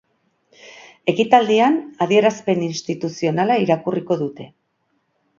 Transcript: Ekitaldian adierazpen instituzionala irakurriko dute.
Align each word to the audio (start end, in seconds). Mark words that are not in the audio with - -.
Ekitaldian 1.11 1.75
adierazpen 2.05 2.63
instituzionala 2.67 3.57
irakurriko 3.65 4.17
dute. 4.23 4.49